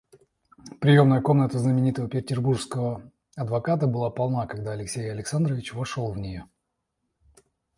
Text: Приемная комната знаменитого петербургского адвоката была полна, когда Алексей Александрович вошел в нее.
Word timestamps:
Приемная 0.81 1.21
комната 1.21 1.59
знаменитого 1.59 2.09
петербургского 2.09 3.11
адвоката 3.35 3.85
была 3.85 4.09
полна, 4.09 4.47
когда 4.47 4.71
Алексей 4.71 5.11
Александрович 5.11 5.75
вошел 5.75 6.11
в 6.11 6.17
нее. 6.17 6.49